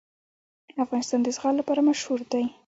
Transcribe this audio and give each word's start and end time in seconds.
افغانستان 0.83 1.19
د 1.23 1.27
زغال 1.35 1.55
لپاره 1.57 1.81
مشهور 1.89 2.19
دی. 2.31 2.43